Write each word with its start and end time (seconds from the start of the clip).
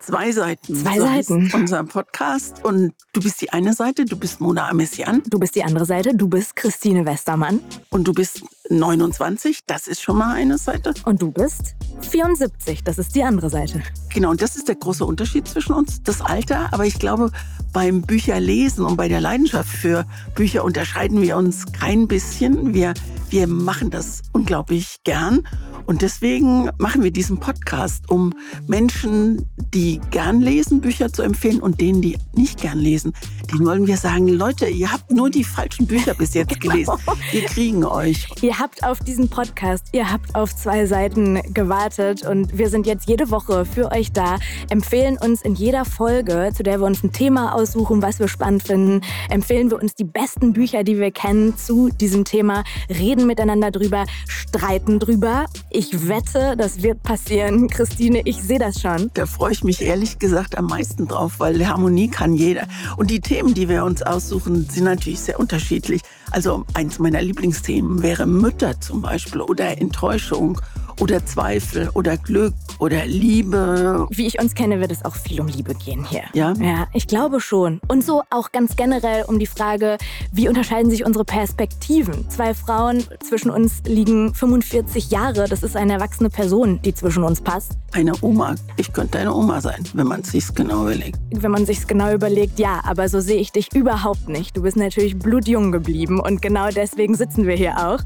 Zwei 0.00 0.32
Seiten. 0.32 0.74
Zwei 0.74 0.98
so 0.98 1.04
Seiten. 1.04 1.50
Unser 1.52 1.84
Podcast. 1.84 2.64
Und 2.64 2.92
du 3.12 3.20
bist 3.20 3.40
die 3.40 3.52
eine 3.52 3.74
Seite, 3.74 4.04
du 4.04 4.16
bist 4.16 4.40
Mona 4.40 4.68
Amessian 4.68 5.22
Du 5.28 5.38
bist 5.38 5.54
die 5.54 5.62
andere 5.62 5.84
Seite, 5.84 6.14
du 6.14 6.26
bist 6.26 6.56
Christine 6.56 7.04
Westermann 7.06 7.60
und 7.90 8.08
du 8.08 8.12
bist 8.12 8.42
29. 8.70 9.60
Das 9.66 9.86
ist 9.86 10.00
schon 10.02 10.16
mal 10.16 10.34
eine 10.34 10.58
Seite. 10.58 10.94
und 11.04 11.22
du 11.22 11.30
bist 11.30 11.76
74. 12.00 12.82
Das 12.82 12.98
ist 12.98 13.14
die 13.14 13.22
andere 13.22 13.50
Seite. 13.50 13.82
Genau, 14.12 14.30
und 14.30 14.42
das 14.42 14.56
ist 14.56 14.68
der 14.68 14.76
große 14.76 15.04
Unterschied 15.04 15.46
zwischen 15.46 15.74
uns, 15.74 16.02
das 16.02 16.20
Alter. 16.20 16.72
Aber 16.72 16.86
ich 16.86 16.98
glaube, 16.98 17.30
beim 17.72 18.02
Bücherlesen 18.02 18.84
und 18.84 18.96
bei 18.96 19.06
der 19.06 19.20
Leidenschaft 19.20 19.68
für 19.68 20.06
Bücher 20.34 20.64
unterscheiden 20.64 21.22
wir 21.22 21.36
uns 21.36 21.70
kein 21.72 22.08
bisschen. 22.08 22.74
Wir, 22.74 22.94
wir 23.28 23.46
machen 23.46 23.90
das 23.90 24.22
unglaublich 24.32 24.96
gern. 25.04 25.46
Und 25.90 26.02
deswegen 26.02 26.70
machen 26.78 27.02
wir 27.02 27.10
diesen 27.10 27.40
Podcast, 27.40 28.08
um 28.10 28.32
Menschen, 28.68 29.44
die 29.74 30.00
gern 30.12 30.40
lesen, 30.40 30.80
Bücher 30.80 31.12
zu 31.12 31.22
empfehlen 31.22 31.58
und 31.58 31.80
denen, 31.80 32.00
die 32.00 32.16
nicht 32.32 32.60
gern 32.60 32.78
lesen, 32.78 33.12
denen 33.50 33.66
wollen 33.66 33.88
wir 33.88 33.96
sagen, 33.96 34.28
Leute, 34.28 34.68
ihr 34.68 34.92
habt 34.92 35.10
nur 35.10 35.30
die 35.30 35.42
falschen 35.42 35.88
Bücher 35.88 36.14
bis 36.14 36.34
jetzt 36.34 36.60
gelesen. 36.60 36.94
Wir 37.32 37.44
kriegen 37.44 37.84
euch. 37.84 38.28
Ihr 38.40 38.56
habt 38.56 38.84
auf 38.84 39.00
diesen 39.00 39.28
Podcast, 39.28 39.86
ihr 39.90 40.12
habt 40.12 40.32
auf 40.36 40.54
zwei 40.54 40.86
Seiten 40.86 41.40
gewartet 41.52 42.24
und 42.24 42.56
wir 42.56 42.68
sind 42.68 42.86
jetzt 42.86 43.08
jede 43.08 43.32
Woche 43.32 43.64
für 43.64 43.90
euch 43.90 44.12
da, 44.12 44.36
empfehlen 44.68 45.18
uns 45.18 45.42
in 45.42 45.56
jeder 45.56 45.84
Folge, 45.84 46.52
zu 46.54 46.62
der 46.62 46.78
wir 46.78 46.86
uns 46.86 47.02
ein 47.02 47.10
Thema 47.10 47.52
aussuchen, 47.52 48.00
was 48.00 48.20
wir 48.20 48.28
spannend 48.28 48.62
finden, 48.62 49.00
empfehlen 49.28 49.72
wir 49.72 49.82
uns 49.82 49.96
die 49.96 50.04
besten 50.04 50.52
Bücher, 50.52 50.84
die 50.84 50.98
wir 50.98 51.10
kennen 51.10 51.58
zu 51.58 51.88
diesem 51.88 52.24
Thema, 52.24 52.62
reden 52.88 53.26
miteinander 53.26 53.72
drüber, 53.72 54.06
streiten 54.28 55.00
drüber. 55.00 55.46
Ich 55.70 55.79
wette, 56.08 56.56
das 56.56 56.82
wird 56.82 57.02
passieren. 57.02 57.68
Christine, 57.68 58.22
ich 58.24 58.42
sehe 58.42 58.58
das 58.58 58.80
schon. 58.80 59.10
Da 59.14 59.26
freue 59.26 59.52
ich 59.52 59.64
mich 59.64 59.80
ehrlich 59.82 60.18
gesagt 60.18 60.56
am 60.58 60.66
meisten 60.66 61.08
drauf, 61.08 61.34
weil 61.38 61.66
Harmonie 61.66 62.08
kann 62.08 62.34
jeder. 62.34 62.66
Und 62.96 63.10
die 63.10 63.20
Themen, 63.20 63.54
die 63.54 63.68
wir 63.68 63.84
uns 63.84 64.02
aussuchen, 64.02 64.68
sind 64.68 64.84
natürlich 64.84 65.20
sehr 65.20 65.40
unterschiedlich. 65.40 66.02
Also 66.30 66.64
eins 66.74 66.98
meiner 66.98 67.22
Lieblingsthemen 67.22 68.02
wäre 68.02 68.26
Mütter 68.26 68.80
zum 68.80 69.02
Beispiel 69.02 69.40
oder 69.40 69.78
Enttäuschung 69.78 70.60
oder 71.00 71.24
Zweifel 71.24 71.88
oder 71.94 72.16
Glück 72.16 72.54
oder 72.80 73.06
Liebe. 73.06 74.06
Wie 74.10 74.26
ich 74.26 74.40
uns 74.40 74.54
kenne, 74.54 74.80
wird 74.80 74.90
es 74.90 75.04
auch 75.04 75.14
viel 75.14 75.40
um 75.40 75.46
Liebe 75.46 75.74
gehen 75.74 76.04
hier. 76.04 76.24
Ja? 76.32 76.54
Ja, 76.54 76.88
ich 76.92 77.06
glaube 77.06 77.40
schon. 77.40 77.80
Und 77.88 78.02
so 78.02 78.22
auch 78.30 78.52
ganz 78.52 78.74
generell 78.76 79.24
um 79.24 79.38
die 79.38 79.46
Frage, 79.46 79.98
wie 80.32 80.48
unterscheiden 80.48 80.90
sich 80.90 81.04
unsere 81.04 81.24
Perspektiven? 81.24 82.28
Zwei 82.30 82.54
Frauen 82.54 83.04
zwischen 83.22 83.50
uns 83.50 83.82
liegen 83.84 84.34
45 84.34 85.10
Jahre. 85.10 85.46
Das 85.48 85.62
ist 85.62 85.76
eine 85.76 85.94
erwachsene 85.94 86.30
Person, 86.30 86.80
die 86.82 86.94
zwischen 86.94 87.22
uns 87.22 87.40
passt. 87.40 87.72
Eine 87.92 88.12
Oma. 88.22 88.54
Ich 88.76 88.92
könnte 88.92 89.18
deine 89.18 89.34
Oma 89.34 89.60
sein, 89.60 89.84
wenn 89.94 90.06
man 90.06 90.20
es 90.20 90.32
sich 90.32 90.54
genau 90.54 90.82
überlegt. 90.82 91.18
Wenn 91.30 91.50
man 91.50 91.66
sich's 91.66 91.86
genau 91.86 92.12
überlegt, 92.12 92.58
ja, 92.58 92.80
aber 92.84 93.08
so 93.08 93.20
sehe 93.20 93.40
ich 93.40 93.52
dich 93.52 93.74
überhaupt 93.74 94.28
nicht. 94.28 94.56
Du 94.56 94.62
bist 94.62 94.76
natürlich 94.76 95.18
blutjung 95.18 95.72
geblieben 95.72 96.20
und 96.20 96.40
genau 96.40 96.68
deswegen 96.70 97.14
sitzen 97.14 97.46
wir 97.46 97.56
hier 97.56 97.76
auch. 97.76 98.00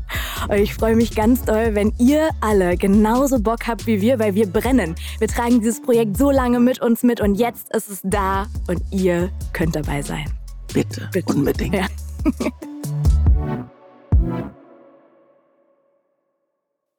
Und 0.49 0.57
ich 0.57 0.75
freue 0.75 0.97
mich 0.97 1.15
ganz 1.15 1.43
doll, 1.43 1.75
wenn 1.75 1.93
ihr 1.99 2.31
alle 2.41 2.77
genauso 2.77 3.39
Bock 3.39 3.67
habt 3.67 3.87
wie 3.87 4.01
wir, 4.01 4.19
weil 4.19 4.35
wir 4.35 4.47
brennen. 4.47 4.95
Wir 5.19 5.29
tragen 5.29 5.61
dieses 5.61 5.81
Projekt 5.81 6.17
so 6.17 6.31
lange 6.31 6.61
mit 6.61 6.81
uns 6.81 7.03
mit 7.03 7.21
und 7.21 7.37
jetzt 7.37 7.75
ist 7.75 7.91
es 7.91 8.01
da 8.05 8.47
und 8.69 8.83
ihr 8.91 9.31
könnt 9.53 9.75
dabei 9.77 10.03
sein. 10.03 10.27
Bitte, 10.73 11.09
Bitte. 11.13 11.33
unbedingt. 11.33 11.75
Ja. 11.75 11.87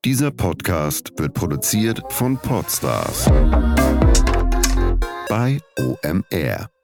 Dieser 0.06 0.30
Podcast 0.30 1.14
wird 1.18 1.34
produziert 1.34 2.02
von 2.10 2.38
Podstars 2.38 3.26
bei 5.28 5.60
OMR. 5.80 6.75